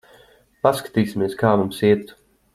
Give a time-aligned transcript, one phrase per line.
[0.67, 2.15] Paskatīsimies, kā mums iet.